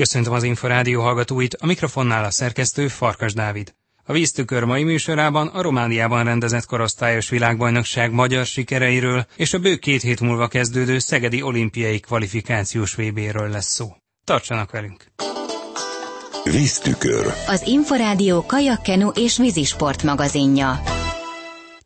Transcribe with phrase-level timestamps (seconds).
[0.00, 3.74] Köszöntöm az Inforádió hallgatóit, a mikrofonnál a szerkesztő Farkas Dávid.
[4.04, 10.02] A víztükör mai műsorában a Romániában rendezett korosztályos világbajnokság magyar sikereiről és a bő két
[10.02, 13.96] hét múlva kezdődő Szegedi olimpiai kvalifikációs VB-ről lesz szó.
[14.24, 15.04] Tartsanak velünk!
[16.44, 17.26] Víztükör.
[17.46, 20.80] Az Inforádió kajakkenu és vízisport magazinja.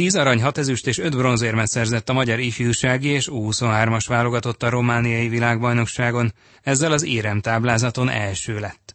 [0.00, 4.70] 10 arany, 6 ezüst és 5 bronzérmet szerzett a magyar ifjúsági és U23-as válogatott a
[4.70, 6.26] romániai világbajnokságon,
[6.62, 8.86] ezzel az érem táblázaton első lett.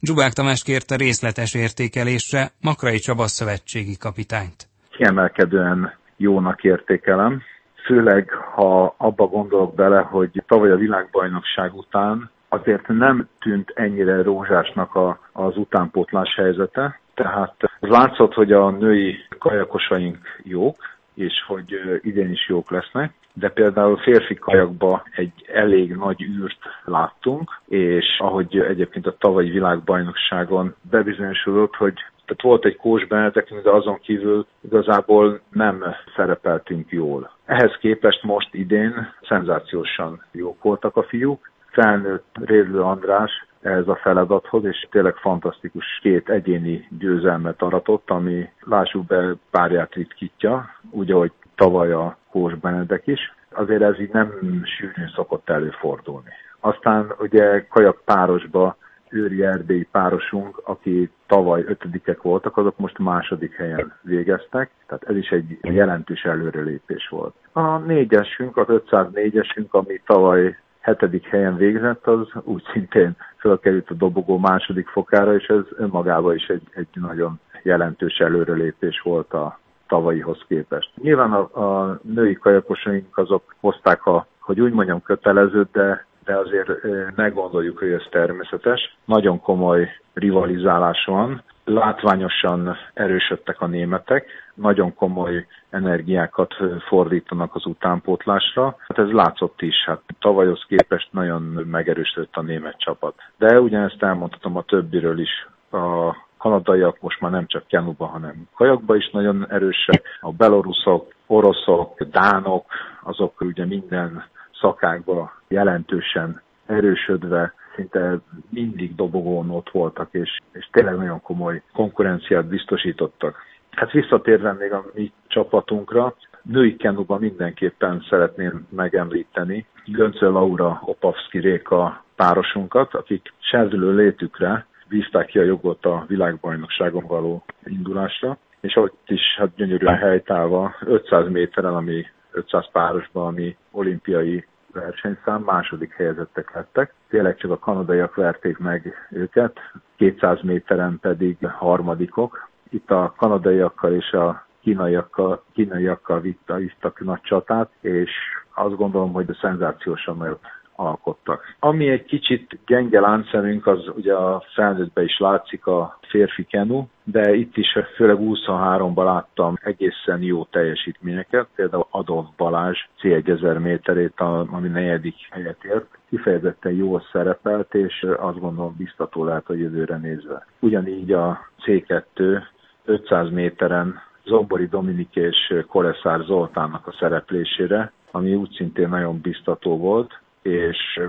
[0.00, 4.58] Dzsubák Tamás kérte részletes értékelésre Makrai Csaba szövetségi kapitányt.
[4.96, 7.42] Kiemelkedően jónak értékelem,
[7.86, 14.94] főleg ha abba gondolok bele, hogy tavaly a világbajnokság után azért nem tűnt ennyire rózsásnak
[14.94, 20.76] a, az utánpótlás helyzete, tehát látszott, hogy a női kajakosaink jók,
[21.14, 27.60] és hogy idén is jók lesznek, de például férfi kajakba egy elég nagy űrt láttunk,
[27.68, 31.94] és ahogy egyébként a tavalyi világbajnokságon bebizonyosodott, hogy
[32.26, 35.84] tehát volt egy Kós Benedekünk, de azon kívül igazából nem
[36.16, 37.30] szerepeltünk jól.
[37.44, 41.50] Ehhez képest most idén szenzációsan jók voltak a fiúk.
[41.70, 49.06] Felnőtt Rédlő András ehhez a feladathoz, és tényleg fantasztikus két egyéni győzelmet aratott, ami lássuk
[49.06, 53.34] be párját ritkítja, úgy, ahogy tavaly a Kós Benedek is.
[53.50, 54.32] Azért ez így nem
[54.64, 56.30] sűrűn szokott előfordulni.
[56.60, 58.76] Aztán ugye kajak párosba
[59.08, 65.28] Őri Erdély párosunk, aki tavaly ötödikek voltak, azok most második helyen végeztek, tehát ez is
[65.28, 67.34] egy jelentős előrelépés volt.
[67.52, 74.38] A négyesünk, az 504-esünk, ami tavaly hetedik helyen végzett, az úgy szintén fölkerült a dobogó
[74.38, 80.90] második fokára, és ez önmagában is egy, egy nagyon jelentős előrelépés volt a tavalyihoz képest.
[81.02, 86.68] Nyilván a, a női kajakosaink azok hozták a, hogy úgy mondjam, kötelezőt, de de azért
[87.16, 88.96] ne gondoljuk, hogy ez természetes.
[89.04, 96.54] Nagyon komoly rivalizálás van, látványosan erősödtek a németek, nagyon komoly energiákat
[96.88, 98.76] fordítanak az utánpótlásra.
[98.88, 103.14] Hát ez látszott is, hát tavalyhoz képest nagyon megerősödött a német csapat.
[103.38, 105.48] De ugyanezt elmondhatom a többiről is.
[105.70, 110.02] A kanadaiak most már nem csak kenuba, hanem kajakba is nagyon erősek.
[110.20, 112.66] A beloruszok, oroszok, dánok,
[113.02, 114.24] azok ugye minden
[114.60, 118.18] szakákba jelentősen erősödve szinte
[118.50, 123.36] mindig dobogón ott voltak, és, és tényleg nagyon komoly konkurenciát biztosítottak.
[123.70, 132.04] Hát visszatérve még a mi csapatunkra, női kenuban mindenképpen szeretném megemlíteni Göncö Laura Opavski Réka
[132.16, 139.36] párosunkat, akik serdülő létükre bízták ki a jogot a világbajnokságon való indulásra, és ott is
[139.36, 144.46] hát gyönyörűen helytálva 500 méteren, ami 500 párosban, ami olimpiai
[144.80, 146.94] versenyszám, második helyezettek lettek.
[147.08, 149.58] Tényleg csak a kanadaiak verték meg őket,
[149.96, 152.48] 200 méteren pedig harmadikok.
[152.70, 158.10] Itt a kanadaiakkal és a kínaiakkal, kínaiakkal vittak nagy csatát, és
[158.54, 160.44] azt gondolom, hogy a szenzációsan nagyot
[160.76, 161.56] alkottak.
[161.58, 167.34] Ami egy kicsit gyenge láncszemünk, az ugye a felnőttben is látszik a férfi kenu, de
[167.34, 174.20] itt is főleg 23-ban láttam egészen jó teljesítményeket, például Adolf Balázs C1000 méterét,
[174.50, 180.46] ami negyedik helyet ért, kifejezetten jól szerepelt, és azt gondolom biztató lehet a jövőre nézve.
[180.60, 182.42] Ugyanígy a C2
[182.84, 190.20] 500 méteren Zombori Dominik és Koleszár Zoltánnak a szereplésére, ami úgy szintén nagyon biztató volt,
[190.46, 191.00] és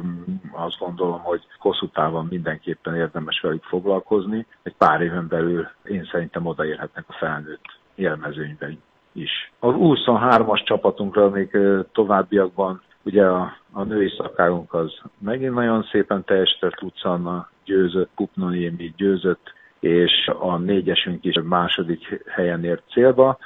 [0.52, 4.46] azt gondolom, hogy hosszú távon mindenképpen érdemes velük foglalkozni.
[4.64, 8.82] Egy pár éven belül én szerintem odaérhetnek a felnőtt élmezőnyben
[9.12, 9.52] is.
[9.60, 11.58] Az 23-as csapatunkra még
[11.92, 19.54] továbbiakban ugye a, a női szakágunk az megint nagyon szépen teljesített, Lucanna győzött, Kupnoniemi győzött,
[19.80, 23.38] és a négyesünk is második helyen ért célba.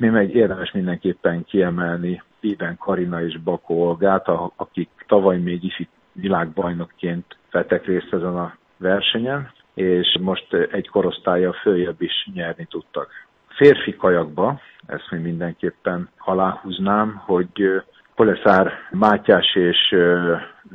[0.00, 7.36] Mi meg érdemes mindenképpen kiemelni Bíben Karina és Bakó Olgát, akik tavaly még is világbajnokként
[7.50, 13.08] vettek részt ezen a versenyen, és most egy korosztálya följebb is nyerni tudtak.
[13.46, 17.82] Férfi kajakba, ezt még mindenképpen aláhúznám, hogy
[18.14, 19.96] Koleszár Mátyás és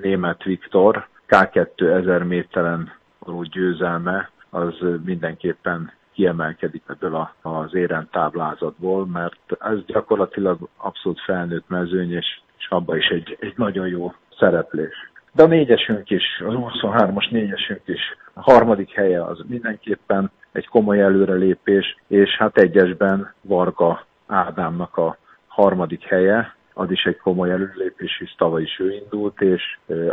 [0.02, 4.74] német Viktor K2 1000 méteren való győzelme az
[5.06, 12.98] mindenképpen kiemelkedik ebből az éren táblázatból, mert ez gyakorlatilag abszolút felnőtt mezőny, és, és abban
[12.98, 15.12] is egy, egy nagyon jó szereplés.
[15.32, 18.02] De a négyesünk is, a 23-as négyesünk is,
[18.34, 25.18] a harmadik helye az mindenképpen egy komoly előrelépés, és hát egyesben Varga Ádámnak a
[25.48, 29.62] harmadik helye, az is egy komoly előlépés, hisz tavaly is ő indult, és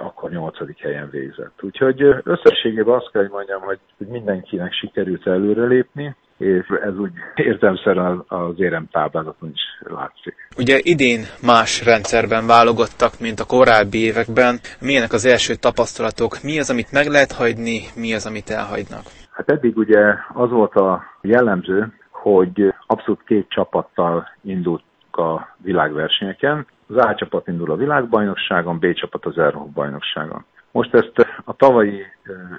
[0.02, 1.62] akkor nyolcadik helyen végzett.
[1.62, 8.54] Úgyhogy összességében azt kell, hogy mondjam, hogy mindenkinek sikerült előrelépni, és ez úgy értelmszerűen az
[8.60, 10.34] érem táblázaton is látszik.
[10.56, 14.58] Ugye idén más rendszerben válogattak, mint a korábbi években.
[14.80, 16.42] Milyenek az első tapasztalatok?
[16.42, 19.04] Mi az, amit meg lehet hagyni, mi az, amit elhagynak?
[19.30, 24.82] Hát eddig ugye az volt a jellemző, hogy abszolút két csapattal indult
[25.16, 26.66] a világversenyeken.
[26.88, 30.44] Az A csapat indul a világbajnokságon, B csapat az Európa bajnokságon.
[30.70, 32.02] Most ezt a tavalyi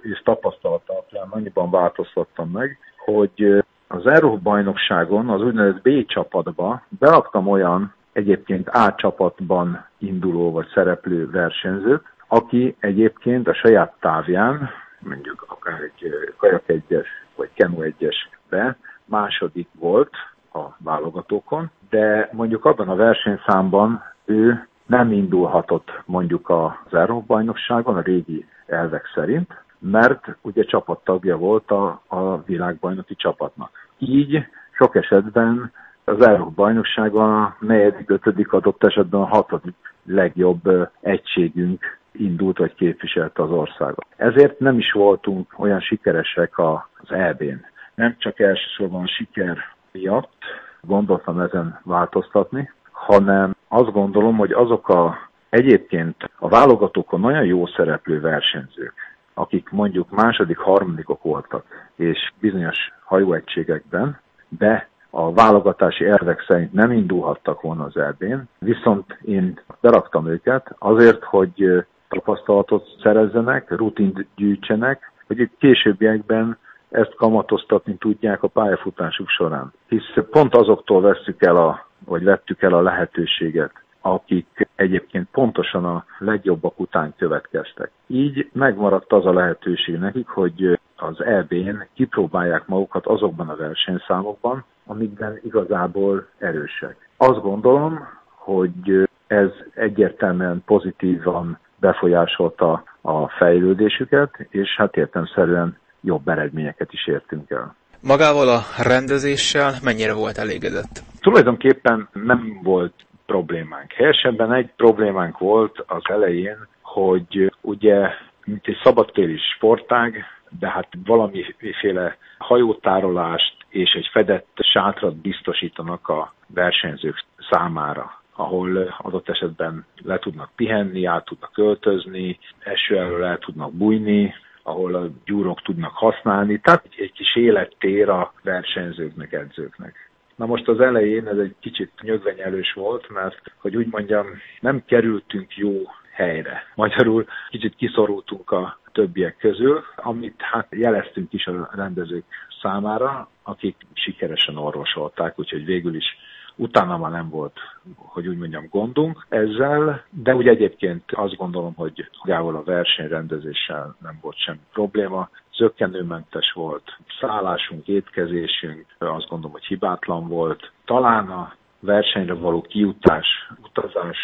[0.02, 7.48] és tapasztalat alapján annyiban változtattam meg, hogy az Európa bajnokságon az úgynevezett B csapatba beraktam
[7.48, 14.70] olyan egyébként A csapatban induló vagy szereplő versenyzőt, aki egyébként a saját távján,
[15.00, 20.12] mondjuk akár egy kajak egyes vagy kenu egyesbe második volt
[20.54, 28.46] a válogatókon, de mondjuk abban a versenyszámban ő nem indulhatott mondjuk az Európa-bajnokságon a régi
[28.66, 33.72] elvek szerint, mert ugye csapattagja volt a, a világbajnoki csapatnak.
[33.98, 35.72] Így sok esetben
[36.04, 39.76] az Európa-bajnokságon a negyedik, ötödik, adott esetben a hatodik
[40.06, 44.06] legjobb egységünk indult vagy képviselte az országot.
[44.16, 47.66] Ezért nem is voltunk olyan sikeresek az EB-n.
[47.96, 49.58] Nem csak elsősorban a siker
[49.92, 50.44] miatt
[50.88, 55.18] gondoltam ezen változtatni, hanem azt gondolom, hogy azok a
[55.50, 58.94] egyébként a válogatókon nagyon jó szereplő versenyzők,
[59.34, 61.66] akik mondjuk második, harmadikok voltak,
[61.96, 69.60] és bizonyos hajóegységekben, de a válogatási ervek szerint nem indulhattak volna az erdén, viszont én
[69.82, 76.58] beraktam őket azért, hogy tapasztalatot szerezzenek, rutint gyűjtsenek, hogy későbbiekben
[76.94, 79.74] ezt kamatoztatni tudják a pályafutásuk során.
[79.88, 86.06] Hisz pont azoktól veszük el a, vagy vettük el a lehetőséget, akik egyébként pontosan a
[86.18, 87.92] legjobbak után következtek.
[88.08, 95.40] Így megmaradt az a lehetőség nekik, hogy az EB-n kipróbálják magukat azokban a versenyszámokban, amikben
[95.44, 97.10] igazából erősek.
[97.18, 107.08] Azt gondolom, hogy ez egyértelműen pozitívan befolyásolta a fejlődésüket, és hát értemszerűen jobb eredményeket is
[107.08, 107.76] értünk el.
[108.02, 111.04] Magával a rendezéssel mennyire volt elégedett?
[111.20, 112.94] Tulajdonképpen nem volt
[113.26, 113.92] problémánk.
[113.92, 118.10] Helyesebben egy problémánk volt az elején, hogy ugye,
[118.46, 120.26] mint egy szabadtéri sportág,
[120.60, 129.86] de hát valamiféle hajótárolást és egy fedett sátrat biztosítanak a versenyzők számára ahol adott esetben
[130.04, 134.34] le tudnak pihenni, át tudnak költözni, eső elől el tudnak bújni,
[134.64, 140.12] ahol a gyúrok tudnak használni, tehát egy kis élettér a versenyzőknek, edzőknek.
[140.36, 144.28] Na most az elején ez egy kicsit nyögvenyelős volt, mert, hogy úgy mondjam,
[144.60, 145.74] nem kerültünk jó
[146.12, 146.64] helyre.
[146.76, 152.24] Magyarul kicsit kiszorultunk a többiek közül, amit hát jeleztünk is a rendezők
[152.62, 156.18] számára, akik sikeresen orvosolták, úgyhogy végül is
[156.56, 157.60] Utána már nem volt,
[157.96, 164.18] hogy úgy mondjam, gondunk ezzel, de úgy egyébként azt gondolom, hogy magával a versenyrendezéssel nem
[164.22, 165.30] volt semmi probléma.
[165.54, 170.72] Zöggenőmentes volt, szállásunk, étkezésünk, azt gondolom, hogy hibátlan volt.
[170.86, 173.28] Talán a versenyre való kiutás,
[173.64, 174.18] utazás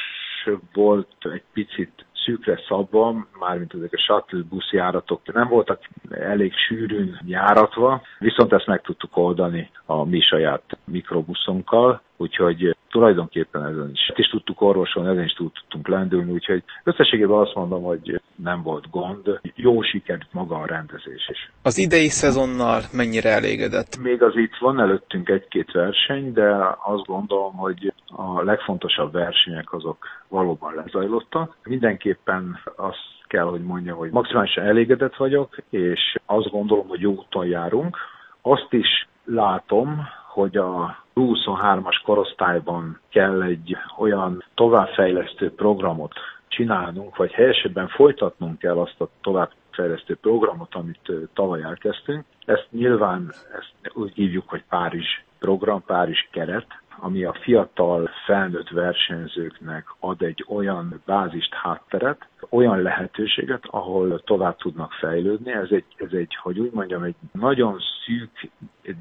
[0.73, 8.01] volt egy picit szűkre szabva, mármint ezek a shuttle buszjáratok nem voltak elég sűrűn járatva,
[8.19, 14.61] viszont ezt meg tudtuk oldani a mi saját mikrobuszunkkal, úgyhogy tulajdonképpen ezen is, is tudtuk
[14.61, 20.27] orvosolni, ezen is tudtunk lendülni, úgyhogy összességében azt mondom, hogy nem volt gond, jó sikert
[20.31, 21.51] maga a rendezés is.
[21.61, 23.97] Az idei szezonnal mennyire elégedett?
[24.01, 30.05] Még az itt van előttünk egy-két verseny, de azt gondolom, hogy a legfontosabb versenyek azok
[30.27, 31.55] valóban lezajlottak.
[31.63, 37.45] Mindenképpen azt kell, hogy mondjam, hogy maximálisan elégedett vagyok, és azt gondolom, hogy jó úton
[37.45, 37.97] járunk.
[38.41, 46.13] Azt is látom, hogy a 23-as korosztályban kell egy olyan továbbfejlesztő programot
[46.49, 52.25] csinálnunk, vagy helyesebben folytatnunk kell azt a továbbfejlesztő programot, amit tavaly elkezdtünk.
[52.45, 56.67] Ezt nyilván ezt úgy hívjuk, hogy Párizs program, Párizs keret,
[57.01, 64.91] ami a fiatal felnőtt versenyzőknek ad egy olyan bázist, hátteret, olyan lehetőséget, ahol tovább tudnak
[64.91, 65.51] fejlődni.
[65.51, 68.51] Ez egy, ez egy hogy úgy mondjam, egy nagyon szűk,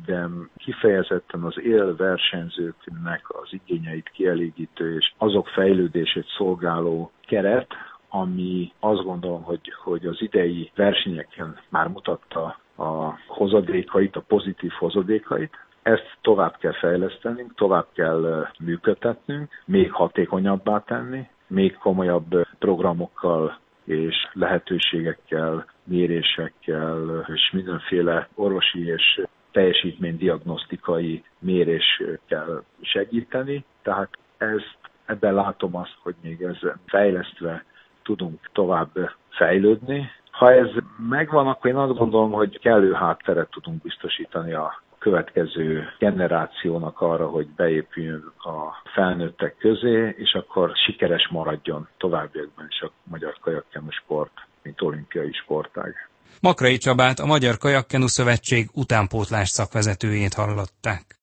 [0.07, 7.75] de kifejezetten az él versenyzőknek az igényeit kielégítő és azok fejlődését szolgáló keret,
[8.09, 15.67] ami azt gondolom, hogy, hogy az idei versenyeken már mutatta a hozadékait, a pozitív hozadékait,
[15.89, 25.67] ezt tovább kell fejlesztenünk, tovább kell működtetnünk, még hatékonyabbá tenni, még komolyabb programokkal és lehetőségekkel,
[25.85, 33.65] mérésekkel és mindenféle orvosi és teljesítménydiagnosztikai méréskel segíteni.
[33.83, 37.65] Tehát ezt, ebben látom azt, hogy még ez fejlesztve
[38.03, 38.91] tudunk tovább
[39.29, 40.11] fejlődni.
[40.31, 40.69] Ha ez
[41.09, 47.47] megvan, akkor én azt gondolom, hogy kellő hátteret tudunk biztosítani a következő generációnak arra, hogy
[47.47, 54.83] beépüljön a felnőttek közé, és akkor sikeres maradjon továbbiakban is a magyar kajakkenu sport, mint
[54.83, 55.95] olimpiai sportág.
[56.41, 61.17] Makrai Csabát, a Magyar Kajakkenu Szövetség utánpótlás szakvezetőjét hallották.